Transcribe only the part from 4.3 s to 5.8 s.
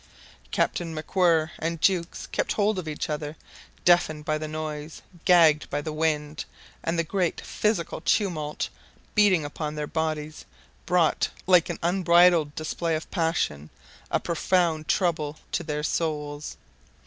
the noise, gagged by